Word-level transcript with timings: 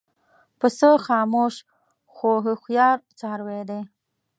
پسه 0.59 0.89
خاموش 1.05 1.55
خو 2.13 2.29
هوښیار 2.45 2.97
څاروی 3.19 3.61
دی. 3.69 3.79